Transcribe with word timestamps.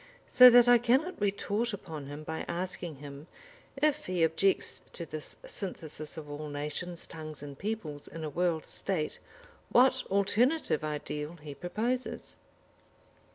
So 0.29 0.49
that 0.49 0.67
I 0.67 0.79
cannot 0.79 1.21
retort 1.21 1.73
upon 1.73 2.07
him 2.07 2.23
by 2.23 2.43
asking 2.47 2.95
him, 2.95 3.27
if 3.77 4.07
he 4.07 4.23
objects 4.23 4.81
to 4.93 5.05
this 5.05 5.37
synthesis 5.45 6.17
of 6.17 6.27
all 6.27 6.47
nations, 6.49 7.05
tongues 7.05 7.43
and 7.43 7.55
peoples 7.55 8.07
in 8.07 8.23
a 8.23 8.29
World 8.31 8.65
State, 8.65 9.19
what 9.69 10.03
alternative 10.07 10.83
ideal 10.83 11.35
he 11.35 11.53
proposes. 11.53 12.35